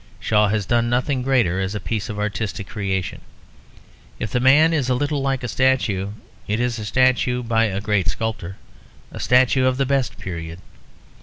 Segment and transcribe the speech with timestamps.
[0.19, 3.21] Shaw has done nothing greater as a piece of artistic creation.
[4.17, 6.13] If the man is a little like a statue,
[6.47, 8.57] it is a statue by a great sculptor;
[9.11, 10.57] a statue of the best period.